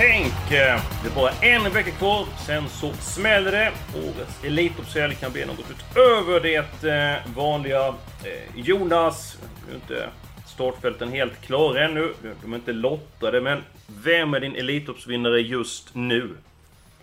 [0.00, 3.72] Tänk, eh, det är bara en vecka kvar, sen så smäller det.
[3.94, 7.88] Årets Elitloppshelg kan bli något utöver det eh, vanliga.
[7.88, 10.08] Eh, Jonas, nu är inte
[10.46, 12.12] startfälten helt klara ännu.
[12.42, 13.62] De är inte lottade, men
[14.04, 16.30] vem är din Elitloppsvinnare just nu?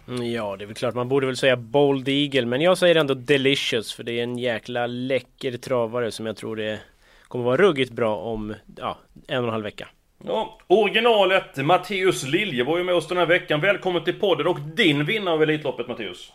[0.07, 2.95] Mm, ja, det är väl klart man borde väl säga Bold Eagle, men jag säger
[2.95, 6.79] ändå Delicious för det är en jäkla läcker travare som jag tror det
[7.27, 8.97] kommer vara ruggigt bra om ja,
[9.27, 9.87] en och en halv vecka.
[10.27, 13.61] Ja, originalet Matteus Lilje var ju med oss den här veckan.
[13.61, 16.33] Välkommen till podden och din vinnare av Elitloppet Matteus.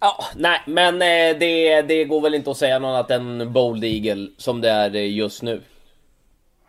[0.00, 3.84] Ja, nej, men eh, det, det går väl inte att säga något annat än Bold
[3.84, 5.60] Eagle som det är eh, just nu.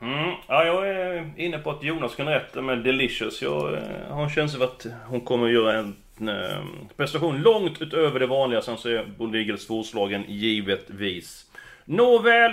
[0.02, 0.32] Mm.
[0.48, 3.42] Ja, jag är inne på att Jonas kan rätt med Delicious.
[3.42, 6.64] Jag eh, har en känsla av att hon kommer att göra en eh,
[6.98, 8.62] prestation långt utöver det vanliga.
[8.62, 11.46] Sen så är Bold Eagle svårslagen givetvis.
[11.86, 12.52] Nåväl.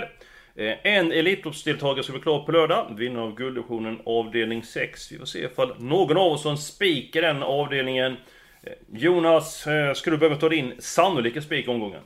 [0.55, 2.95] Eh, en Elitloppsdeltagare ska bli klar på lördag.
[2.97, 5.11] Vinnare av gulddivisionen avdelning 6.
[5.11, 8.17] Vi får se ifall någon av oss har en spik i den avdelningen.
[8.63, 12.01] Eh, Jonas, skulle ska du behöva ta din sannolika spik i omgången?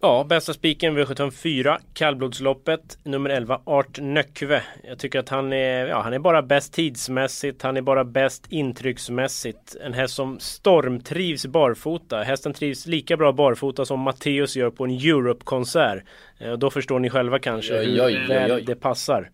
[0.00, 4.62] Ja, bästa spiken V754, kallblodsloppet, nummer 11, Art Nöckve.
[4.84, 8.46] Jag tycker att han är, ja, han är bara bäst tidsmässigt, han är bara bäst
[8.48, 9.76] intrycksmässigt.
[9.84, 12.22] En häst som stormtrivs barfota.
[12.22, 16.02] Hästen trivs lika bra barfota som Matteus gör på en Europe-konsert.
[16.38, 19.30] Eh, Då förstår ni själva kanske hur väl det passar.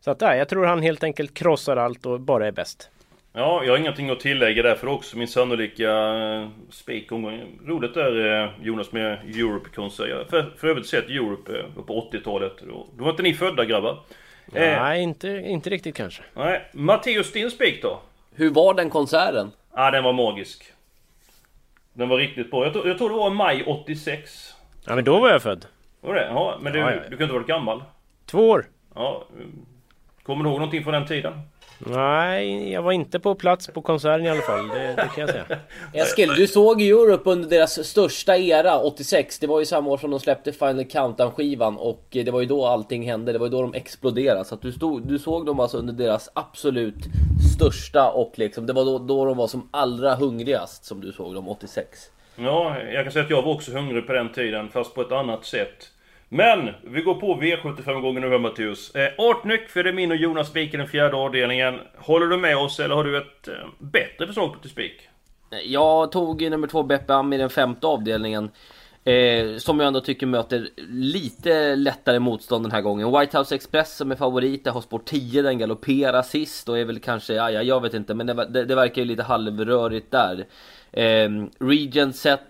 [0.00, 2.90] Så att, ja, jag tror han helt enkelt krossar allt och bara är bäst.
[3.34, 7.58] Ja, jag har ingenting att tillägga därför också min sannolika eh, spik omgång.
[7.66, 10.08] Roligt där eh, Jonas med Europe-konsert.
[10.08, 12.52] Jag har för, för övrigt sett Europe eh, på 80-talet.
[12.68, 13.90] Då, då var inte ni födda grabbar.
[14.54, 16.22] Eh, Nej, inte, inte riktigt kanske.
[16.34, 16.68] nej.
[16.72, 18.00] Matteus, din spik då?
[18.34, 19.50] Hur var den konserten?
[19.74, 20.64] Ja, den var magisk.
[21.92, 22.64] Den var riktigt bra.
[22.64, 24.54] Jag, tror- jag tror det var i maj 86.
[24.86, 25.66] Ja, men då var jag född.
[26.00, 26.26] Var det?
[26.26, 27.08] Ja, men du, Ja, ja, ja.
[27.10, 27.82] du kan inte vara gammal.
[28.26, 28.66] Två år.
[28.94, 29.24] Ja.
[29.40, 29.46] eh,
[30.22, 31.32] Kommer du ihåg någonting från den tiden?
[31.78, 34.68] Nej, jag var inte på plats på konserten i alla fall.
[34.68, 35.44] Det, det kan jag säga.
[35.92, 39.38] Eskil, du såg Europe under deras största era, 86.
[39.38, 42.66] Det var ju samma år som de släppte Final Countdown-skivan och det var ju då
[42.66, 43.32] allting hände.
[43.32, 44.44] Det var ju då de exploderade.
[44.44, 47.04] Så att du, stod, du såg dem alltså under deras absolut
[47.54, 51.34] största och liksom, det var då, då de var som allra hungrigast som du såg
[51.34, 52.10] dem, 86.
[52.36, 55.12] Ja, jag kan säga att jag var också hungrig på den tiden, fast på ett
[55.12, 55.91] annat sätt.
[56.34, 58.94] Men, vi går på V75 gånger nu hör Matteus.
[58.94, 61.80] Eh, Artnyck, för det är min och Jonas spik i den fjärde avdelningen.
[61.96, 65.08] Håller du med oss eller har du ett eh, bättre förslag till spik?
[65.64, 68.50] Jag tog nummer två Beppe Am i den femte avdelningen.
[69.04, 73.20] Eh, som jag ändå tycker möter lite lättare motstånd den här gången.
[73.20, 76.84] White House Express som är favorit, där har spår 10, den galopperar sist och är
[76.84, 80.10] väl kanske, ja, ja jag vet inte, men det, det, det verkar ju lite halvrörigt
[80.10, 80.46] där.
[80.92, 82.40] Eh, Regent Set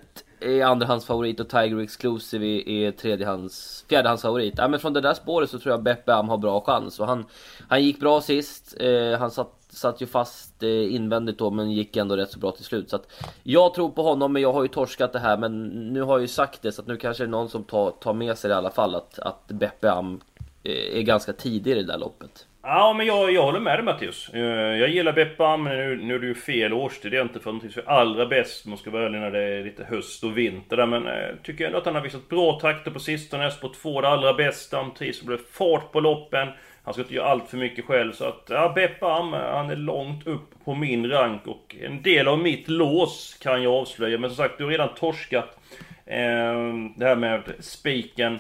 [0.45, 4.55] är andrahandsfavorit och Tiger Exclusive är, tredjehands, fjärdehandsfavorit.
[4.57, 7.01] Ja, men från det där spåret så tror jag Beppe Am har bra chans.
[7.01, 7.25] Och han,
[7.69, 11.97] han gick bra sist, eh, han satt, satt ju fast eh, invändigt då men gick
[11.97, 12.91] ändå rätt så bra till slut.
[12.91, 16.03] Så att jag tror på honom men jag har ju torskat det här men nu
[16.03, 18.13] har jag ju sagt det så att nu kanske det är någon som tar, tar
[18.13, 20.21] med sig det i alla fall att, att Beppe Am
[20.63, 22.47] eh, är ganska tidig i det där loppet.
[22.65, 24.29] Ja, men jag, jag håller med dig Mattias.
[24.35, 24.41] Eh,
[24.77, 27.13] jag gillar Beppam, men nu, nu är det ju fel årstid.
[27.13, 29.43] Det är inte för någonting som är allra bäst, man ska vara ärlig, när det
[29.43, 30.87] är lite höst och vinter där.
[30.87, 33.51] Men eh, tycker ändå att han har visat bra takter på sistone.
[33.51, 34.77] Spår 2 det allra bästa.
[34.77, 36.49] Han trivs och blir fart på loppen.
[36.85, 38.13] Han ska inte göra allt för mycket själv.
[38.13, 41.47] Så att, ja, Beppam, han är långt upp på min rank.
[41.47, 44.19] Och en del av mitt lås kan jag avslöja.
[44.19, 45.59] Men som sagt, du har redan torskat
[46.07, 48.39] eh, det här med spiken.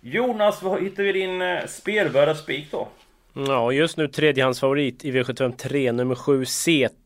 [0.00, 2.88] Jonas, vad hittar vi din eh, spelvärda spik då?
[3.36, 6.44] Ja, just nu tredjehandsfavorit i V75 3, nummer 7,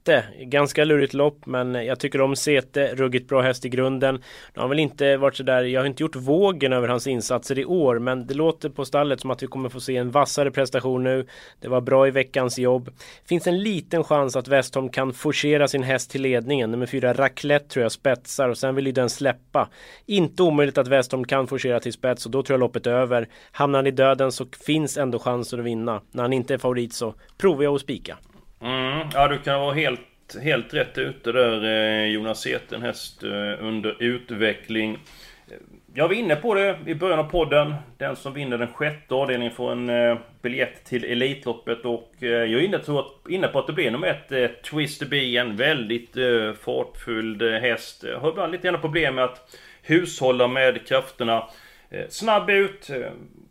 [0.08, 0.24] Sete.
[0.38, 2.94] Ganska lurigt lopp, men jag tycker om Sete.
[2.94, 4.14] Ruggigt bra häst i grunden.
[4.14, 4.20] Nu
[4.54, 7.64] har han väl inte varit sådär, jag har inte gjort vågen över hans insatser i
[7.64, 11.04] år, men det låter på stallet som att vi kommer få se en vassare prestation
[11.04, 11.26] nu.
[11.60, 12.90] Det var bra i veckans jobb.
[13.24, 16.70] Finns en liten chans att Westholm kan forcera sin häst till ledningen.
[16.70, 19.68] Nummer fyra Raclette tror jag spetsar och sen vill ju den släppa.
[20.06, 23.28] Inte omöjligt att Westholm kan forcera till spets och då tror jag loppet är över.
[23.52, 26.02] Hamnar han i döden så finns ändå chansen att vinna.
[26.10, 28.18] När han inte är favorit så provar jag att spika.
[28.60, 30.00] Mm, ja, du kan vara helt
[30.36, 34.98] helt, rätt ute där eh, Jonas Eten, häst eh, under utveckling.
[35.94, 37.74] Jag var inne på det i början av podden.
[37.98, 42.60] Den som vinner den sjätte avdelningen får en eh, biljett till Elitloppet och jag är
[43.28, 46.16] inne, på att det blir nummer ett, eh, Twister B, en väldigt
[46.60, 48.04] fartfylld häst.
[48.08, 51.48] Jag har ibland lite grann problem med att hushålla med krafterna.
[52.08, 52.90] Snabb ut,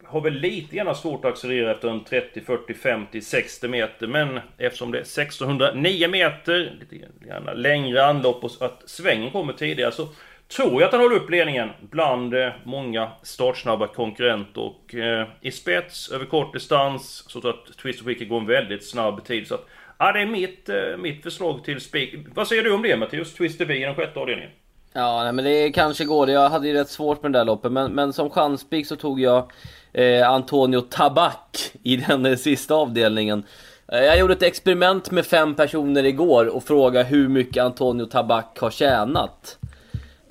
[0.07, 4.07] har väl lite grann svårt att accelerera efter en 30, 40, 50, 60 meter.
[4.07, 9.91] Men eftersom det är 1609 meter, lite grann längre anlopp och att svängen kommer tidigare
[9.91, 10.07] så
[10.47, 14.61] tror jag att han håller upp ledningen bland eh, många startsnabba konkurrenter.
[14.61, 18.45] Och eh, i spets, över kort distans, så tror jag att Twist Wicker går en
[18.45, 19.47] väldigt snabb tid.
[19.47, 19.65] Så att,
[19.97, 22.15] ja, det är mitt, eh, mitt förslag till spik.
[22.33, 23.33] Vad säger du om det Mattias?
[23.33, 24.51] Twister B i den sjätte avdelningen?
[24.97, 26.29] Ja, nej, men det kanske går.
[26.29, 29.19] Jag hade ju rätt svårt med det där loppet, men, men som chanspik så tog
[29.19, 29.51] jag
[29.93, 33.43] eh, Antonio Tabak i den eh, sista avdelningen.
[33.91, 38.59] Eh, jag gjorde ett experiment med fem personer igår och frågade hur mycket Antonio Tabak
[38.59, 39.57] har tjänat.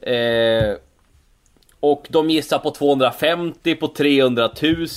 [0.01, 0.75] Eh,
[1.81, 4.51] och de gissar på 250, på 300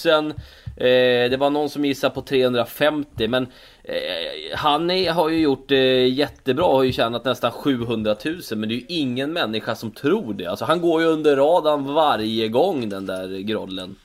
[0.06, 0.34] 000.
[0.80, 3.48] Eh, det var någon som gissade på 350 men
[3.84, 8.70] eh, han är, har ju gjort det jättebra, har ju tjänat nästan 700 000 men
[8.70, 10.46] det är ju ingen människa som tror det.
[10.46, 13.96] Alltså han går ju under radarn varje gång den där grollen.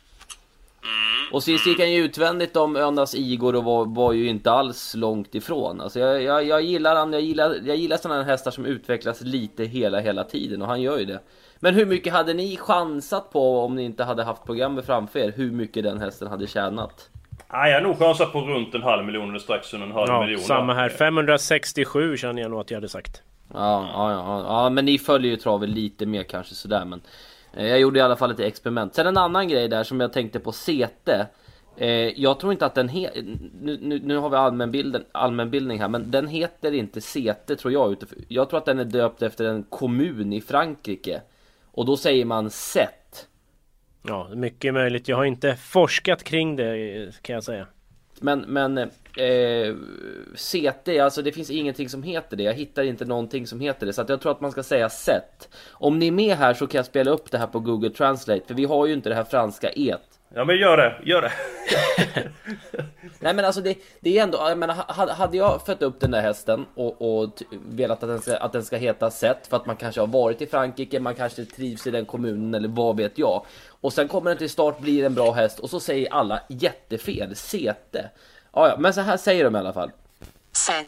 [1.32, 4.94] Och sist gick han ju utvändigt om Önas Igor och var, var ju inte alls
[4.94, 5.80] långt ifrån.
[5.80, 9.20] Alltså jag, jag, jag gillar han, jag gillar, jag gillar sådana här hästar som utvecklas
[9.20, 11.20] lite hela, hela tiden och han gör ju det.
[11.64, 15.32] Men hur mycket hade ni chansat på om ni inte hade haft programmet framför er?
[15.36, 17.08] Hur mycket den hästen hade tjänat?
[17.52, 20.08] Nej, jag har nog chansat på runt en halv miljon eller strax under en halv
[20.08, 20.40] Ja, miljon.
[20.40, 20.88] samma här.
[20.88, 23.22] 567 känner jag nog att jag hade sagt.
[23.52, 27.00] Ja, ja, ja, ja, men ni följer ju travet lite mer kanske sådär men
[27.56, 28.94] eh, Jag gjorde i alla fall ett experiment.
[28.94, 31.26] Sen en annan grej där som jag tänkte på Sete
[31.76, 31.88] eh,
[32.20, 33.22] Jag tror inte att den heter,
[33.60, 37.96] nu, nu, nu har vi allmänbilden, allmänbildning här men den heter inte Sete tror jag.
[38.28, 41.20] Jag tror att den är döpt efter en kommun i Frankrike
[41.74, 43.28] Och då säger man Set
[44.06, 45.08] Ja, mycket möjligt.
[45.08, 47.66] Jag har inte forskat kring det kan jag säga.
[48.20, 49.74] Men, men eh,
[50.36, 52.42] CT, alltså det finns ingenting som heter det.
[52.42, 53.92] Jag hittar inte någonting som heter det.
[53.92, 55.48] Så jag tror att man ska säga set.
[55.70, 58.46] Om ni är med här så kan jag spela upp det här på Google Translate.
[58.46, 60.13] För vi har ju inte det här franska et.
[60.36, 61.32] Ja men gör det, gör det.
[63.20, 66.10] Nej men alltså det, det är ändå, jag menar, ha- hade jag fött upp den
[66.10, 69.66] där hästen och, och velat att den, ska, att den ska heta Set för att
[69.66, 73.18] man kanske har varit i Frankrike, man kanske trivs i den kommunen eller vad vet
[73.18, 73.46] jag.
[73.68, 77.36] Och sen kommer den till start, blir en bra häst och så säger alla jättefel,
[77.36, 78.10] Sete.
[78.52, 79.90] Ja, ja, men så här säger de i alla fall.
[80.52, 80.86] Set.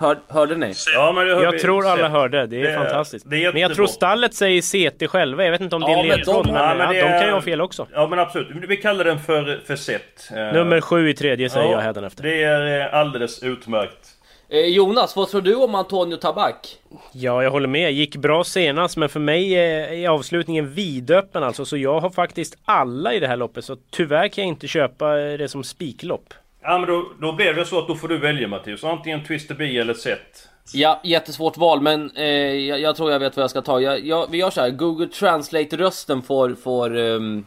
[0.00, 0.72] Hör, hörde ni?
[0.94, 3.30] Ja, men det hör Jag vi tror alla hörde, det är Det är- fantastiskt.
[3.30, 5.90] det är men jag tror stallet säger CT själva, jag vet inte om det är
[5.90, 7.86] Ja, men ledtråd, de- men, men ja, det de är- kan ju ha fel också.
[7.92, 10.30] Ja men absolut, vi kallar den för, för set.
[10.36, 12.22] Eh, Nummer sju i tredje säger ja, jag hädanefter.
[12.22, 14.08] Det är eh, alldeles utmärkt.
[14.48, 16.76] Eh, Jonas, vad tror du om Antonio Tabak?
[17.12, 17.92] Ja, jag håller med.
[17.92, 21.64] Gick bra senast, men för mig är är avslutningen vidöppen alltså.
[21.64, 23.64] Så jag har faktiskt alla i det här loppet.
[23.64, 26.34] Så tyvärr kan jag inte köpa det som spiklopp.
[26.62, 28.84] Ja men då, då blir det så att då får du välja Mattias.
[28.84, 30.48] Antingen Twister B eller set.
[30.72, 33.80] Ja, jättesvårt val, men eh, jag, jag tror jag vet vad jag ska ta.
[33.80, 37.44] Jag, jag, vi gör så här, Google Translate-rösten får, får ehm,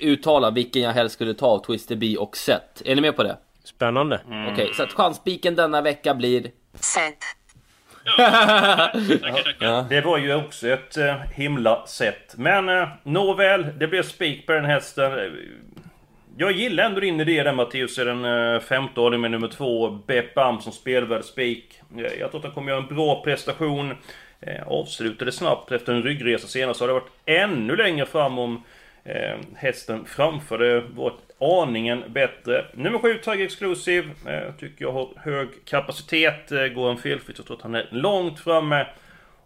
[0.00, 2.82] uttala vilken jag helst skulle ta av Twister B och Set.
[2.84, 3.36] Är ni med på det?
[3.64, 4.20] Spännande.
[4.52, 6.50] Okej, så att chansspiken denna vecka blir...
[6.74, 7.18] Set.
[9.88, 12.34] Det var ju också ett eh, himla set.
[12.36, 15.12] Men eh, nåväl, det blev spik på den hästen.
[16.38, 19.90] Jag gillar ändå din idé där Mattias i den eh, femte avdelningen med nummer två.
[19.90, 21.80] Bepp Am som spelvärd spik.
[21.96, 23.94] Eh, jag tror att han kommer göra en bra prestation.
[24.40, 26.78] Eh, Avslutade snabbt efter en ryggresa senast.
[26.78, 28.62] Så har det varit ännu längre fram om
[29.04, 30.58] eh, hästen framför.
[30.58, 32.64] Det varit aningen bättre.
[32.74, 34.08] Nummer 7, Tiger Exclusive.
[34.26, 36.52] Eh, tycker jag har hög kapacitet.
[36.52, 37.38] Eh, går en felfritt.
[37.38, 38.86] Jag tror att han är långt framme.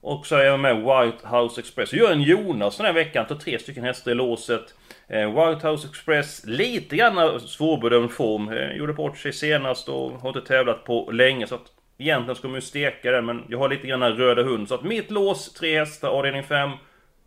[0.00, 1.92] Och så är jag med White House Express.
[1.92, 3.26] Jag gör en Jonas den här veckan.
[3.26, 4.74] Tar tre stycken hästar i låset.
[5.08, 8.48] Eh, White House Express, lite grann svårbedömd form.
[8.48, 11.46] Eh, gjorde bort sig senast och har inte tävlat på länge.
[11.46, 11.66] Så att
[11.98, 13.24] egentligen ska man ju steka den.
[13.24, 14.68] Men jag har lite grann röda hund.
[14.68, 16.70] Så att mitt lås, tre hästar, avdelning 5.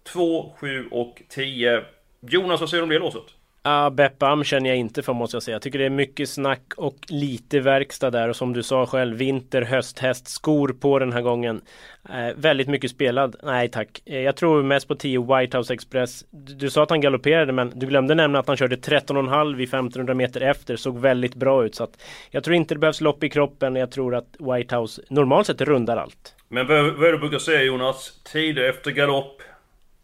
[0.04, 1.84] 2, 7 och 10.
[2.20, 3.36] Jonas, vad säger du om det låset?
[3.66, 5.56] Ja, Beppe Am känner jag inte för måste jag säga.
[5.56, 8.30] Jag tycker det är mycket snack och lite verkstad där.
[8.30, 11.62] Och som du sa själv, vinter, höst, häst, skor på den här gången.
[12.10, 13.36] Uh, väldigt mycket spelad.
[13.44, 14.02] Nej tack.
[14.10, 16.26] Uh, jag tror mest på 10 White House Express.
[16.32, 19.64] Du, du sa att han galopperade men du glömde nämna att han körde 13,5 i
[19.64, 20.76] 1500 meter efter.
[20.76, 21.76] Såg väldigt bra ut.
[21.76, 23.76] Så att jag tror inte det behövs lopp i kroppen.
[23.76, 26.36] Jag tror att White House normalt sett rundar allt.
[26.48, 28.22] Men vad, vad är det du brukar säga Jonas?
[28.24, 29.42] Tider efter galopp.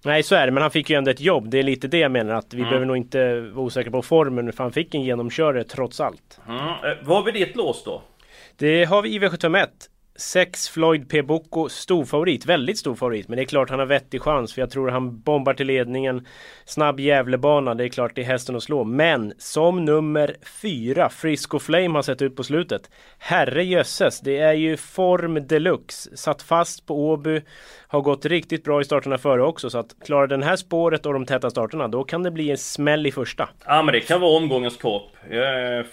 [0.04, 1.50] Nej så är det, men han fick ju ändå ett jobb.
[1.50, 2.34] Det är lite det jag menar.
[2.34, 4.54] Att vi behöver nog inte vara osäkra på formen.
[4.54, 6.40] För han fick en genomkörare trots allt.
[6.48, 6.60] Mm.
[6.60, 8.02] Eh, vad vi ditt lås då?
[8.58, 9.68] Det har vi i V751.
[10.20, 13.28] 6 Floyd P Bocco, stor favorit, väldigt stor favorit.
[13.28, 16.26] Men det är klart han har vettig chans för jag tror han bombar till ledningen.
[16.66, 18.84] Snabb Gävlebana, det är klart det är hästen att slå.
[18.84, 22.90] Men som nummer 4, Frisco Flame har sett ut på slutet.
[23.18, 26.18] Herre jösses, det är ju form deluxe.
[26.18, 27.42] Satt fast på Åby.
[27.88, 29.70] Har gått riktigt bra i starterna före också.
[29.70, 32.58] Så att klarar den här spåret och de täta starterna, då kan det bli en
[32.58, 33.50] smäll i första.
[33.66, 35.16] Ja men det kan vara omgångens kopp.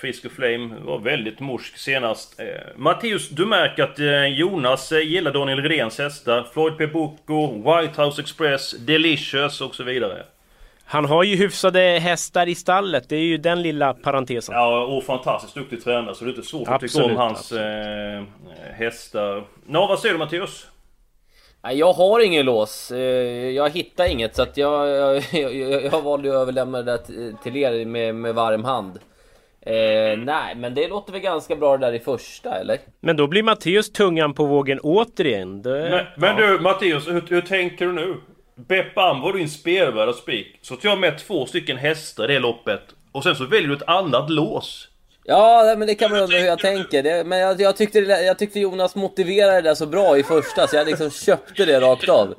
[0.00, 2.40] Frisco Flame var väldigt morsk senast.
[2.40, 6.46] Eh, Matteus, du märker att eh, Jonas eh, gillar Daniel Redéns hästar.
[6.52, 6.86] Floyd P.
[6.86, 10.24] Bocco, White House Express, Delicious och så vidare.
[10.84, 13.08] Han har ju hyfsade hästar i stallet.
[13.08, 14.54] Det är ju den lilla parentesen.
[14.54, 16.14] Ja, och fantastiskt duktig tränare.
[16.14, 18.22] Så det är inte svårt att tycka om hans eh,
[18.72, 19.44] hästar.
[19.66, 20.66] Nå, vad säger du Matteus?
[21.62, 22.90] Jag har ingen lås.
[22.90, 22.98] Eh,
[23.50, 24.88] jag hittar inget så att jag,
[25.32, 26.98] jag, jag, jag valde att överlämna det
[27.42, 28.98] till er med, med varm hand.
[29.66, 32.78] Eh, nej, men det låter väl ganska bra det där i första, eller?
[33.00, 35.62] Men då blir Matteus tungan på vågen återigen.
[35.62, 35.70] Det...
[35.70, 36.46] Men, men ja.
[36.46, 38.16] du Matteus, hur, hur, tänker du nu?
[38.54, 40.58] Beppan var din spelvärda spik.
[40.62, 42.80] Så tar jag med två stycken hästar i det loppet.
[43.12, 44.88] Och sen så väljer du ett annat lås.
[45.24, 47.02] Ja, men det kan man undra hur jag tänker.
[47.02, 50.76] Det, men jag, jag, tyckte, jag tyckte Jonas motiverade det så bra i första, så
[50.76, 52.34] jag liksom köpte det rakt av.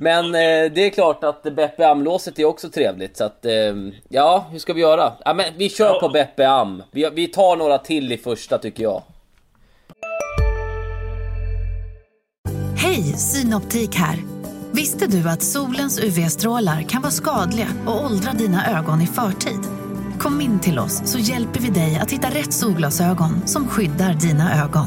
[0.00, 3.44] Men eh, det är klart att Beppe Am-låset är också trevligt, så att...
[3.44, 3.52] Eh,
[4.08, 5.12] ja, hur ska vi göra?
[5.24, 6.00] Ja, men vi kör ja.
[6.00, 6.82] på Beppe Am.
[6.90, 9.02] Vi, vi tar några till i första, tycker jag.
[12.76, 14.18] Hej, Synoptik här.
[14.72, 19.60] Visste du att solens UV-strålar kan vara skadliga och åldra dina ögon i förtid?
[20.18, 24.64] Kom in till oss så hjälper vi dig att hitta rätt solglasögon som skyddar dina
[24.64, 24.86] ögon.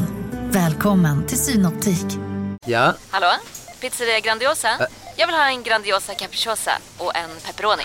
[0.52, 2.06] Välkommen till Synoptik.
[2.66, 2.94] Ja?
[3.10, 3.32] Hallå?
[3.82, 4.70] Pizzeria Grandiosa?
[4.80, 7.84] Ä Jag vill ha en Grandiosa capriciosa och en pepperoni.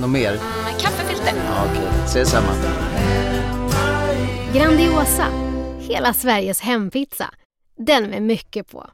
[0.00, 0.30] något mer?
[0.30, 1.32] Mm, en kaffefilter.
[1.36, 2.04] Ja, Okej, okay.
[2.04, 2.52] ses samma.
[4.54, 5.26] Grandiosa,
[5.80, 7.30] hela Sveriges hempizza.
[7.76, 8.90] Den med mycket på.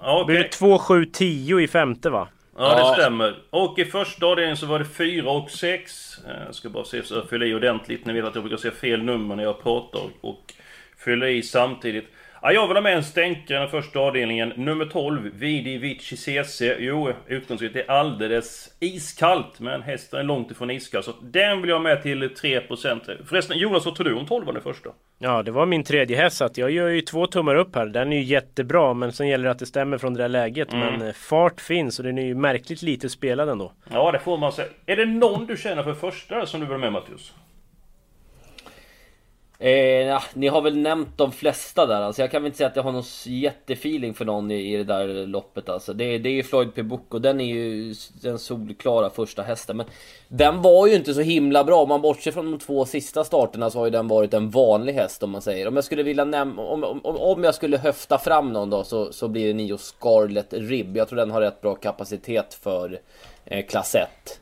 [0.00, 0.36] Ja, okay.
[0.36, 2.28] Det blir 2, 7, 10 i femte va?
[2.58, 3.42] Ja, det stämmer.
[3.50, 6.18] Och i första avdelningen så var det 4 och 6.
[6.26, 8.06] Jag eh, ska bara se så jag fyller i ordentligt.
[8.06, 10.54] Ni vet att jag brukar säga fel nummer när jag pratar och
[10.96, 12.08] fyller i samtidigt.
[12.42, 14.52] Ja, jag vill ha med en stänkare i den första avdelningen.
[14.56, 16.62] Nummer 12, Vidi Vici CC.
[16.78, 19.60] Jo, utgångsläget är alldeles iskallt.
[19.60, 21.02] Men hästen är långt ifrån iskall.
[21.02, 23.26] Så den vill jag ha med till 3%.
[23.26, 24.90] Förresten, Jonas, vad tror du om 12 i första?
[25.18, 26.36] Ja, det var min tredje häst.
[26.36, 27.86] Så jag gör ju två tummar upp här.
[27.86, 28.94] Den är ju jättebra.
[28.94, 30.72] Men sen gäller det att det stämmer från det där läget.
[30.72, 30.92] Mm.
[30.92, 33.72] Men eh, fart finns och den är ju märkligt lite spelad ändå.
[33.92, 34.68] Ja, det får man säga.
[34.86, 37.32] Är det någon du känner för första som du vill ha med Mattias?
[39.60, 42.22] Eh, ah, ni har väl nämnt de flesta där alltså.
[42.22, 44.84] Jag kan väl inte säga att jag har någon jättefeeling för någon i, i det
[44.84, 45.92] där loppet alltså.
[45.92, 49.76] Det, det är ju Floyd Pibuk och den är ju den solklara första hästen.
[49.76, 49.86] Men
[50.28, 51.82] den var ju inte så himla bra.
[51.82, 54.92] Om man bortser från de två sista starterna så har ju den varit en vanlig
[54.92, 55.68] häst om man säger.
[55.68, 59.12] Om jag skulle vilja nämna, om, om, om jag skulle höfta fram någon då så,
[59.12, 60.96] så blir det Nio Scarlet Rib.
[60.96, 63.00] Jag tror den har rätt bra kapacitet för
[63.44, 64.40] eh, klass 1.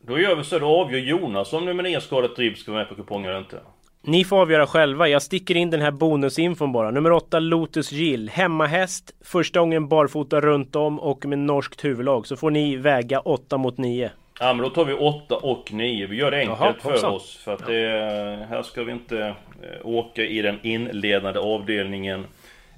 [0.00, 2.88] Då gör vi så, då avgör Jonas om nummer 9 Scarlet Rib ska vara med
[2.88, 3.60] på kupongen eller inte.
[4.06, 5.08] Ni får avgöra själva.
[5.08, 6.90] Jag sticker in den här bonusinfon bara.
[6.90, 8.28] Nummer 8 Lotus Gill.
[8.28, 9.14] Hemmahäst.
[9.24, 12.26] Första gången barfota runt om och med norskt huvudlag.
[12.26, 14.10] Så får ni väga 8 mot 9.
[14.40, 16.06] Ja men då tar vi 8 och 9.
[16.06, 17.36] Vi gör det enkelt Jaha, för oss.
[17.44, 19.26] För att det, här ska vi inte
[19.62, 22.26] eh, åka i den inledande avdelningen.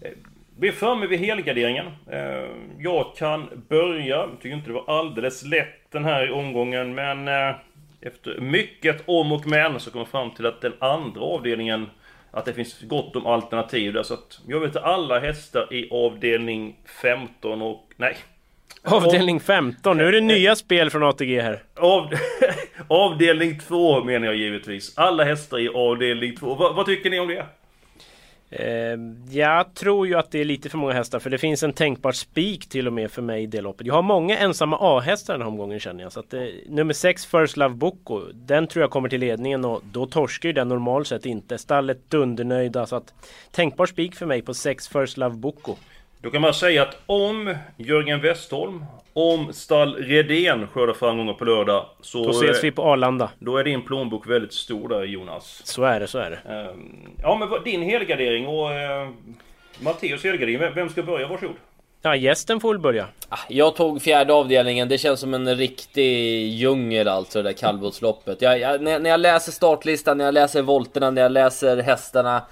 [0.03, 0.11] Eh,
[0.59, 1.87] vi är framme vid helgarderingen.
[2.11, 4.07] Eh, jag kan börja.
[4.07, 7.29] Jag tycker inte det var alldeles lätt den här omgången men
[8.07, 11.87] efter mycket om och men så kom jag fram till att den andra avdelningen
[12.31, 16.77] att det finns gott om alternativ där så att jag vet alla hästar i avdelning
[17.03, 17.91] 15 och...
[17.97, 18.17] Nej.
[18.83, 21.63] Avdelning 15, nu är det nya spel från ATG här.
[21.77, 22.11] Av,
[22.89, 24.99] avdelning 2 menar jag givetvis.
[24.99, 26.55] Alla hästar i avdelning 2.
[26.55, 27.47] Va, vad tycker ni om det?
[28.51, 28.99] Eh,
[29.31, 32.13] jag tror ju att det är lite för många hästar för det finns en tänkbar
[32.13, 33.87] spik till och med för mig i det loppet.
[33.87, 36.13] Jag har många ensamma A-hästar den här omgången känner jag.
[36.13, 39.83] Så att, eh, nummer 6 First Love Boko, den tror jag kommer till ledningen och
[39.93, 41.59] då torskar ju den normalt sett inte.
[41.59, 43.15] Stallet dundernöjda så att
[43.51, 45.77] tänkbar spik för mig på 6 First Love Boko.
[46.21, 51.87] Då kan man säga att om Jörgen Westholm, om Stall Redén skördar framgångar på lördag
[52.01, 52.25] så...
[52.25, 53.31] Då ses vi på Arlanda.
[53.39, 55.61] Då är din plånbok väldigt stor där Jonas.
[55.65, 56.53] Så är det, så är det.
[56.55, 59.09] Ehm, ja men din helgardering och uh,
[59.81, 61.29] Matteus helgardering, vem ska börja?
[61.29, 61.57] Varsågod.
[62.03, 63.07] Ja, gästen får väl börja.
[63.29, 68.43] Ah, jag tog fjärde avdelningen, det känns som en riktig djungel alltså det där kallblodsloppet.
[68.43, 72.43] Jag, jag, när, när jag läser startlistan, när jag läser volterna, när jag läser hästarna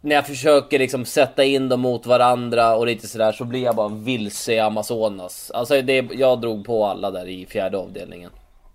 [0.00, 3.76] när jag försöker liksom sätta in dem mot varandra och lite sådär så blir jag
[3.76, 5.50] bara vilse i Amazonas.
[5.50, 8.30] Alltså det, jag drog på alla där i fjärde avdelningen.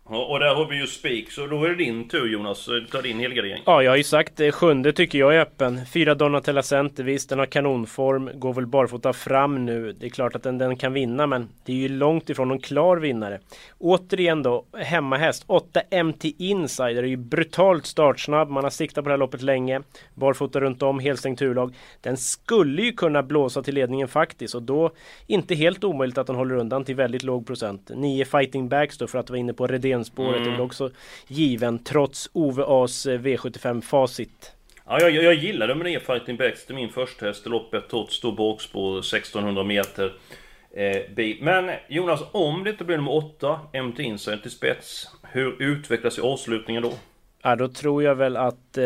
[0.08, 2.70] Och där har vi ju spik, så då är det din tur Jonas.
[2.92, 3.64] Ta din helgardering.
[3.66, 4.52] Ja, jag har ju sagt det.
[4.52, 5.86] Sjunde tycker jag är öppen.
[5.94, 8.30] Fyra Donatella Center, visst den har kanonform.
[8.34, 9.92] Går väl barfota fram nu.
[9.92, 12.60] Det är klart att den, den kan vinna, men det är ju långt ifrån någon
[12.60, 13.40] klar vinnare.
[13.78, 15.44] Återigen då, hemmahäst.
[15.48, 18.50] 8 MT Insider är ju brutalt startsnabb.
[18.50, 19.82] Man har siktat på det här loppet länge.
[20.14, 21.76] Barfota runt om, helstängt turlag.
[22.02, 24.92] Den skulle ju kunna blåsa till ledningen faktiskt och då
[25.28, 27.92] inte helt omöjligt att den håller undan till väldigt låg procent.
[27.96, 30.48] 9 Fighting Backs då för att vara inne på Redén spåret mm.
[30.48, 30.92] är väl också
[31.28, 34.52] given trots Ove As V75 facit.
[34.88, 38.22] Ja, jag, jag gillade med nya Fighting Backs till min första häst i loppet trots
[38.22, 40.14] då bakspår 1600 meter.
[40.76, 41.02] Eh,
[41.42, 46.22] Men Jonas, om det inte blir nummer 8, MT Inside till spets, hur utvecklas i
[46.22, 46.94] avslutningen då?
[47.42, 48.86] Ja, då tror jag väl att, eh,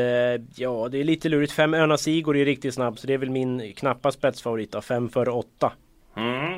[0.56, 1.52] ja det är lite lurigt.
[1.52, 5.10] Fem Öna Igor är riktigt snabb så det är väl min knappa spetsfavorit då, fem
[5.10, 5.72] före åtta.
[6.18, 6.49] Mm.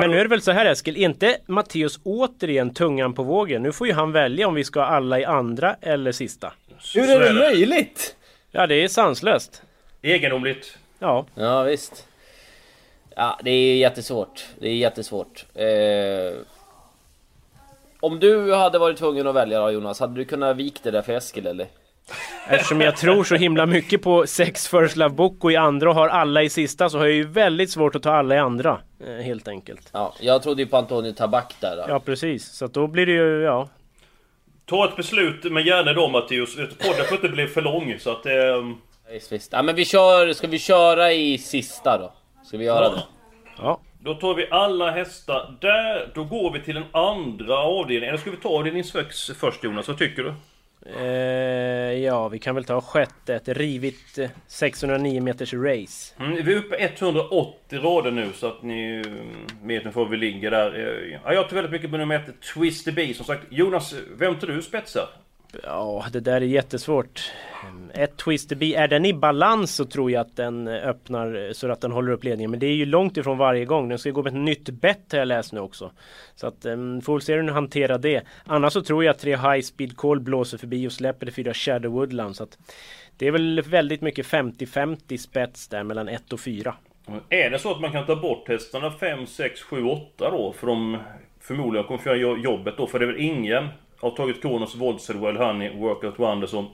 [0.00, 3.62] Men nu är det väl så här Eskil, inte Matteus återigen tungan på vågen?
[3.62, 6.52] Nu får ju han välja om vi ska ha alla i andra eller sista.
[6.94, 8.16] Hur är det möjligt?
[8.50, 9.62] Ja, det är sanslöst.
[10.02, 10.78] Egendomligt.
[10.98, 11.26] Ja.
[11.34, 12.06] Ja, visst.
[13.16, 14.46] Ja, det är jättesvårt.
[14.58, 15.44] Det är jättesvårt.
[15.54, 16.38] Eh...
[18.00, 21.02] Om du hade varit tvungen att välja då Jonas, hade du kunnat vika det där
[21.02, 21.66] för Eskil eller?
[22.48, 26.08] Eftersom jag tror så himla mycket på sex First Love Boko i andra och har
[26.08, 28.80] alla i sista så har jag ju väldigt svårt att ta alla i andra.
[29.06, 29.90] Eh, helt enkelt.
[29.92, 31.76] Ja, jag trodde ju på Antonio Tabak där.
[31.76, 31.84] Då.
[31.88, 33.68] Ja precis, så att då blir det ju, ja.
[34.66, 36.56] Ta ett beslut, men gärna då Mattias.
[36.56, 38.26] Podden får inte bli för lång så att...
[38.26, 38.32] Eh...
[39.12, 39.52] Visst, visst.
[39.52, 42.12] Ja men vi kör, ska vi köra i sista då?
[42.44, 42.90] Ska vi göra ja.
[42.90, 43.02] det?
[43.58, 43.80] Ja.
[44.00, 46.08] Då tar vi alla hästar där.
[46.14, 48.08] Då går vi till den andra avdelningen.
[48.08, 49.88] Eller ska vi ta avdelning 6 först Jonas?
[49.88, 50.34] Vad tycker du?
[50.86, 53.34] Eh, ja, vi kan väl ta sjätte.
[53.34, 56.14] Ett rivigt eh, 609 meters race.
[56.18, 60.16] Mm, vi är uppe 180 rader nu så att ni mm, vet ungefär var vi
[60.16, 60.78] ligger där.
[60.78, 63.14] Eh, ja, jag tror väldigt mycket på nummer ett, Twisty B.
[63.14, 65.08] Som sagt, Jonas, vem tar du spetsar?
[65.62, 67.32] Ja, det där är jättesvårt.
[67.94, 71.52] Ett Twister B, är den i balans så tror jag att den eh, öppnar eh,
[71.52, 72.50] så att den håller upp ledningen.
[72.50, 73.88] Men det är ju långt ifrån varje gång.
[73.88, 75.90] Den ska gå med ett nytt bett har jag läst nu också.
[76.34, 78.22] Så att um, får se hur den hanterar det.
[78.44, 81.54] Annars så tror jag att tre High Speed Call blåser förbi och släpper det fyra
[81.54, 82.36] Shadow Woodland.
[82.36, 82.58] Så att
[83.16, 86.74] det är väl väldigt mycket 50-50 spets där mellan 1 och 4.
[87.28, 90.52] Är det så att man kan ta bort hästarna 5, 6, 7, 8 då?
[90.52, 90.98] För de
[91.40, 92.86] förmodligen kommer få göra jobbet då.
[92.86, 93.68] För det är väl ingen
[94.04, 96.66] har tagit Kronos, Voldsed, Wild Honey, Workout Wonder som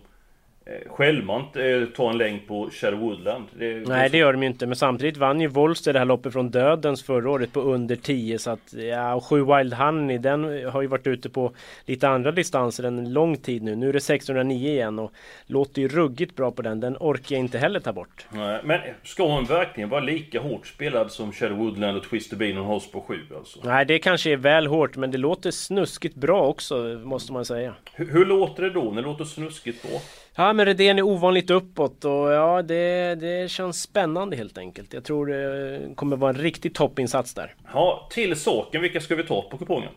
[0.87, 3.45] självmant eh, tar en längd på Shadow Woodland.
[3.59, 6.33] Det, Nej det gör de ju inte men samtidigt vann ju Volster det här loppet
[6.33, 10.45] från Dödens förra året på under 10 så att ja, och 7 Wild Honey den
[10.67, 11.53] har ju varit ute på
[11.85, 13.77] lite andra distanser en lång tid nu.
[13.77, 15.13] Nu är det 609 igen och
[15.47, 16.81] låter ju ruggigt bra på den.
[16.81, 18.27] Den orkar jag inte heller ta bort.
[18.31, 22.59] Nej, men ska hon verkligen vara lika hårt spelad som Shadow Woodland och Twister Bean
[22.59, 23.61] och House på 7 alltså?
[23.65, 27.75] Nej det kanske är väl hårt men det låter snuskigt bra också måste man säga.
[27.95, 28.91] Hur, hur låter det då?
[28.91, 30.01] Det låter snuskigt bra?
[30.41, 34.93] Ja men Redén är ovanligt uppåt och ja det, det känns spännande helt enkelt.
[34.93, 37.55] Jag tror det kommer vara en riktig toppinsats där.
[37.73, 39.93] Ja, till saken, vilka ska vi ta på kupongen?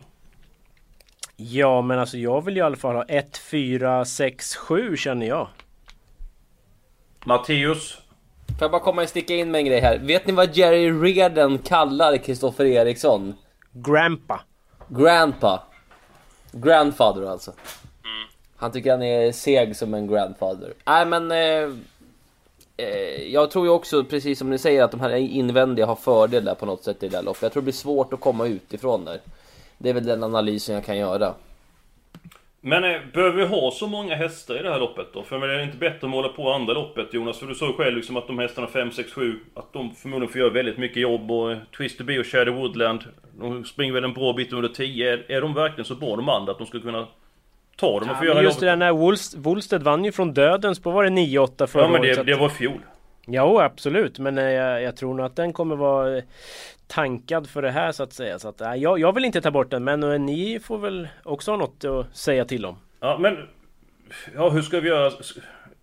[1.36, 5.48] Ja men alltså jag vill i alla fall ha 1, 4, 6, 7 känner jag.
[7.24, 7.98] Matteus?
[8.46, 9.98] Får jag bara komma och sticka in med en grej här?
[9.98, 13.34] Vet ni vad Jerry Reardon kallar Kristoffer Eriksson?
[13.72, 14.40] Grandpa.
[14.88, 15.62] Grandpa.
[16.52, 17.52] Grandfather alltså.
[18.64, 20.72] Han tycker han är seg som en grandfather.
[20.84, 21.30] Nej men...
[21.30, 21.70] Eh,
[22.76, 26.44] eh, jag tror ju också, precis som ni säger, att de här invändiga har fördel
[26.44, 27.42] där på något sätt i det där loppet.
[27.42, 29.20] Jag tror det blir svårt att komma utifrån där.
[29.78, 31.34] Det är väl den analysen jag kan göra.
[32.60, 35.22] Men eh, behöver vi ha så många hästar i det här loppet då?
[35.22, 37.38] För det är det inte bättre att måla på andra loppet Jonas?
[37.38, 40.32] För du sa ju själv liksom att de hästarna 5, 6, 7 Att de förmodligen
[40.32, 43.04] får göra väldigt mycket jobb och eh, Twister B och Shadow Woodland
[43.38, 46.28] De springer väl en bra bit under 10 är, är de verkligen så bra de
[46.28, 47.06] andra att de ska kunna
[47.76, 50.34] ta dem och få ja, göra Just det där när Wolst, Wolsted vann ju från
[50.34, 52.80] dödens på var det 9-8 förra Ja men det, året, det var fjol.
[53.26, 56.22] Ja absolut men eh, jag, jag, tror nog att den kommer vara
[56.86, 58.38] tankad för det här så att säga.
[58.38, 61.50] Så att, äh, jag, jag vill inte ta bort den men ni får väl också
[61.50, 62.76] ha något att säga till om.
[63.00, 63.36] Ja men...
[64.34, 65.12] Ja hur ska vi göra?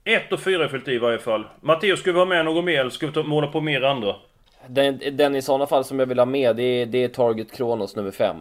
[0.03, 1.45] Ett och fyra är fyllt i varje fall.
[1.61, 4.15] Matteo, ska vi ha med något mer ska vi ta, måla på mer andra?
[4.67, 7.51] Den, den i sådana fall som jag vill ha med det är, det är Target
[7.51, 8.35] Kronos nummer 5.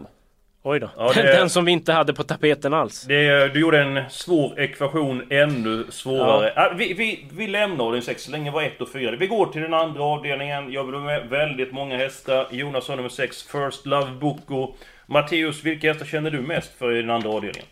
[0.63, 0.91] Oj då.
[0.97, 3.03] Ja, det, den som vi inte hade på tapeten alls.
[3.03, 6.53] Det, du gjorde en svår ekvation ännu svårare.
[6.57, 6.73] Ja.
[6.77, 9.17] vi, vi, vi lämnar avdelning 6 så länge var 1 och 4.
[9.17, 10.73] Vi går till den andra avdelningen.
[10.73, 12.49] Jag vill ha med väldigt många hästar.
[12.51, 14.75] Jonas har nummer 6, First Love Boko.
[15.07, 17.69] Matteus, vilka hästar känner du mest för i den andra avdelningen?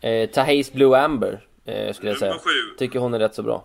[0.00, 2.34] Eh, Tahis Blue Amber, eh, skulle jag säga.
[2.78, 3.64] Tycker hon är rätt så bra.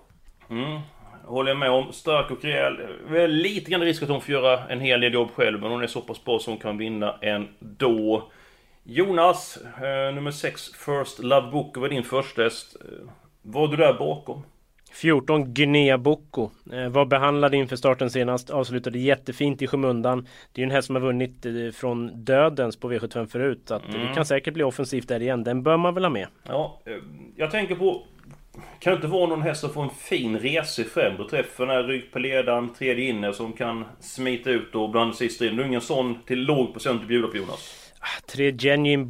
[0.49, 0.79] Mm.
[1.27, 1.93] Håller jag med om.
[1.93, 2.77] Stark och rejäl.
[3.09, 5.83] Väl lite grann risk att hon får göra en hel del jobb själv, men hon
[5.83, 8.31] är så pass bra som hon kan vinna ändå.
[8.83, 12.75] Jonas, eh, nummer 6, First Love Book var din första häst.
[12.81, 13.09] Eh,
[13.41, 14.43] var du där bakom?
[14.93, 20.63] 14 Guinea Bocco eh, Var behandlad inför starten senast Avslutade jättefint i skymundan Det är
[20.63, 24.07] ju en häst som har vunnit eh, från dödens på V75 förut Så att Mm.
[24.07, 26.93] det kan säkert bli offensivt där igen Den bör man väl ha med Ja, eh,
[27.35, 28.03] jag tänker på...
[28.79, 31.69] Kan det inte vara någon häst som får en fin resa i främre träffen?
[31.69, 35.57] Här rygg på ledaren, tredje inne som kan smita ut och blanda sig i striden.
[35.57, 37.93] Du ingen sån till låg procent att bjuda på Jonas?
[38.25, 39.07] Tre Genuine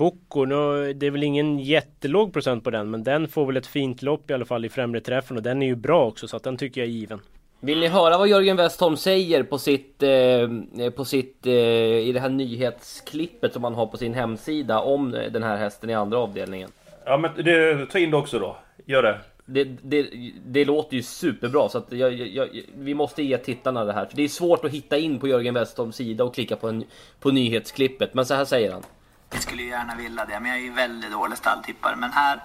[0.48, 4.02] nu, Det är väl ingen jättelåg procent på den Men den får väl ett fint
[4.02, 6.44] lopp i alla fall i främre träffen Och den är ju bra också så att
[6.44, 7.22] den tycker jag är given
[7.60, 12.20] Vill ni höra vad Jörgen Westholm säger på sitt, eh, på sitt eh, i det
[12.20, 16.70] här nyhetsklippet som han har på sin hemsida om den här hästen i andra avdelningen?
[17.06, 18.58] Ja men det, ta in det också då.
[18.86, 19.20] Gör det.
[19.50, 20.10] Det, det,
[20.46, 24.06] det låter ju superbra så att jag, jag, jag, vi måste ge tittarna det här.
[24.06, 26.84] För det är svårt att hitta in på Jörgen Westholms sida och klicka på, en,
[27.20, 28.14] på nyhetsklippet.
[28.14, 28.84] Men så här säger han.
[29.32, 31.96] Jag skulle ju gärna vilja det, men jag är ju väldigt dålig stalltippare.
[31.96, 32.44] Men här...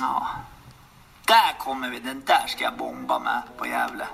[0.00, 0.26] Ja.
[1.26, 4.06] Där kommer vi, den där ska jag bomba med på Gävle.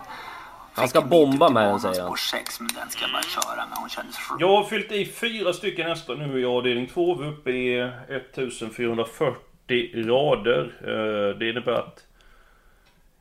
[0.74, 2.16] Han ska bomba med den säger han.
[2.16, 3.78] 6, men den ska jag bara köra med.
[3.78, 7.14] Hon kändes Jag har fyllt i fyra stycken hästar nu i avdelning 2.
[7.14, 9.51] Vi är uppe i 1440
[9.94, 10.72] rader.
[10.80, 12.06] Eh, Det innebär att...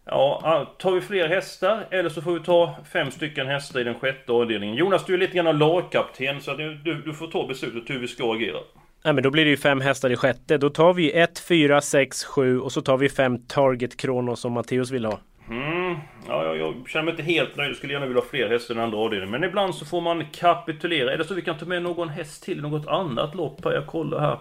[0.06, 3.96] Ja, tar vi fler hästar eller så får vi ta fem stycken hästar i den
[4.00, 4.76] sjätte avdelningen.
[4.76, 8.08] Jonas, du är lite grann lagkapten så du, du, du får ta beslutet hur vi
[8.08, 8.58] ska agera.
[9.04, 11.82] Nej men då blir det ju fem hästar i sjätte Då tar vi 1, 4,
[11.82, 15.96] 6, 7 och så tar vi fem Target Kronos som Matteus vill ha Mm,
[16.28, 17.70] ja, jag, jag känner mig inte helt nöjd.
[17.70, 19.32] Jag skulle gärna vilja ha fler hästar i den andra avdelningen.
[19.32, 21.18] Men ibland så får man kapitulera.
[21.18, 23.60] Det så vi kan ta med någon häst till något annat lopp?
[23.64, 24.38] Jag kollar här.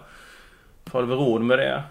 [0.87, 1.83] Får vi råd med det?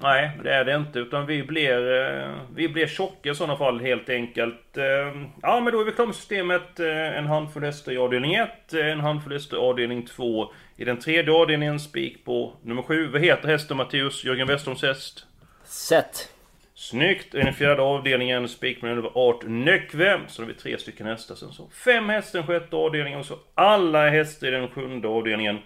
[0.00, 0.98] Nej, det är det inte.
[0.98, 4.76] Utan vi blir, eh, vi blir tjocka i sådana fall helt enkelt.
[4.76, 6.80] Eh, Ja, men då är vi klara med systemet.
[6.80, 8.72] Eh, En handfull hästar i avdelning 1.
[8.74, 10.52] En handfull hästar i avdelning 2.
[10.76, 13.08] I den tredje avdelningen spik på nummer 7.
[13.08, 14.24] Vad heter hästen Matteus?
[14.24, 15.26] Jörgen Westholms häst?
[15.64, 16.32] Sett.
[16.74, 17.34] Snyggt!
[17.34, 20.20] I den fjärde avdelningen spik med nummer Art Nökve.
[20.26, 21.34] Så har vi tre stycken hästar.
[21.34, 25.08] Sen så fem hästar i den sjätte avdelningen och så alla hästar i den sjunde
[25.08, 25.58] avdelningen.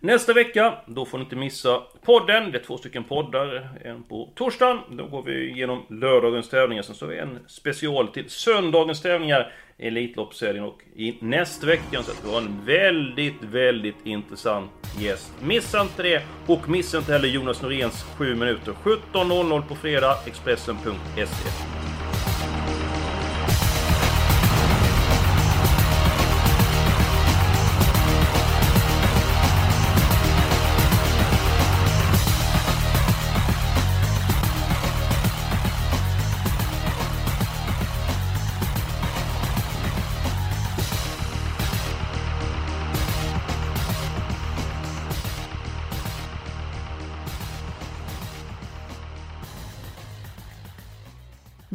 [0.00, 2.52] Nästa vecka, då får ni inte missa podden.
[2.52, 3.70] Det är två stycken poddar.
[3.84, 4.78] En på torsdagen.
[4.90, 6.82] Då går vi igenom lördagens tävlingar.
[6.82, 9.52] Sen så har vi en special till söndagens tävlingar.
[9.78, 15.32] Elitloppshelgen och i nästa vecka så att vi har en väldigt, väldigt intressant gäst.
[15.42, 16.22] Missa inte det!
[16.46, 18.72] Och missa inte heller Jonas Noréns 7 minuter.
[18.72, 21.87] 17.00 på fredag, Expressen.se.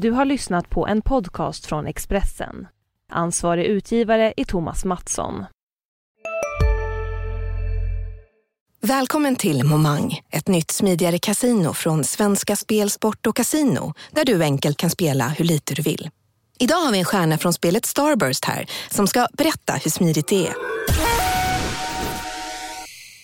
[0.04, 2.68] Du har lyssnat på en podcast från Expressen.
[3.12, 5.46] Ansvarig utgivare är Thomas Mattsson.
[8.82, 14.44] Välkommen till Momang, ett nytt smidigare casino från Svenska Spel, Sport och Casino där du
[14.44, 16.10] enkelt kan spela hur lite du vill.
[16.60, 20.48] Idag har vi en stjärna från spelet Starburst här som ska berätta hur smidigt det
[20.48, 20.54] är.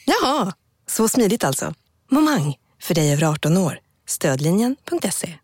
[0.06, 0.54] Jaha,
[0.88, 1.74] så smidigt alltså.
[2.12, 3.80] Momang, för dig över 18 år.
[4.08, 5.36] Stödlinjen.se.